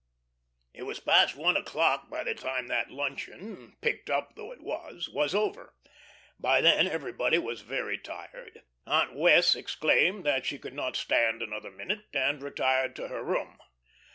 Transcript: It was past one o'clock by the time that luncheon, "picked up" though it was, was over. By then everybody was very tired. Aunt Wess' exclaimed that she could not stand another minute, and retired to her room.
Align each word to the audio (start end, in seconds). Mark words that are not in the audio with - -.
It 0.73 0.81
was 0.81 0.99
past 0.99 1.35
one 1.35 1.55
o'clock 1.55 2.09
by 2.09 2.23
the 2.23 2.33
time 2.33 2.65
that 2.69 2.89
luncheon, 2.89 3.77
"picked 3.83 4.09
up" 4.09 4.33
though 4.35 4.51
it 4.51 4.61
was, 4.63 5.07
was 5.07 5.35
over. 5.35 5.75
By 6.39 6.59
then 6.59 6.87
everybody 6.87 7.37
was 7.37 7.61
very 7.61 7.99
tired. 7.99 8.61
Aunt 8.87 9.13
Wess' 9.15 9.53
exclaimed 9.55 10.23
that 10.23 10.43
she 10.47 10.57
could 10.57 10.73
not 10.73 10.95
stand 10.95 11.43
another 11.43 11.69
minute, 11.69 12.05
and 12.15 12.41
retired 12.41 12.95
to 12.95 13.09
her 13.09 13.23
room. 13.23 13.59